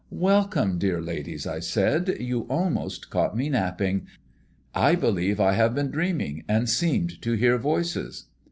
"Welcome, 0.09 0.79
dear 0.79 0.99
ladies," 0.99 1.45
I 1.45 1.59
said. 1.59 2.17
"You 2.19 2.47
almost 2.49 3.11
caught 3.11 3.37
me 3.37 3.49
napping. 3.49 4.07
I 4.73 4.95
believe 4.95 5.39
I 5.39 5.53
have 5.53 5.75
been 5.75 5.91
dreaming, 5.91 6.43
and 6.49 6.67
seemed 6.67 7.21
to 7.21 7.33
hear 7.33 7.59
voices." 7.59 8.25